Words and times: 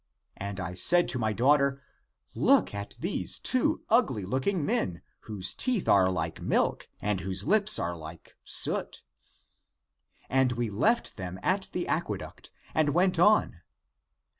And 0.35 0.59
I 0.59 0.73
said 0.73 1.07
to 1.09 1.19
my 1.19 1.31
daughter, 1.31 1.79
Look 2.33 2.73
at 2.73 2.95
these 2.99 3.37
two 3.37 3.83
ugly 3.87 4.23
looking 4.25 4.65
men, 4.65 5.03
whose 5.29 5.53
teeth 5.53 5.87
are 5.87 6.09
like 6.09 6.41
milk 6.41 6.89
and 6.99 7.19
whose 7.19 7.45
lips 7.45 7.77
are 7.77 7.95
like 7.95 8.35
soot. 8.43 9.03
And 10.27 10.53
we 10.53 10.71
left 10.71 11.17
them 11.17 11.39
at 11.43 11.69
the 11.71 11.87
aqueduct 11.87 12.49
and 12.73 12.95
went 12.95 13.19
on. 13.19 13.61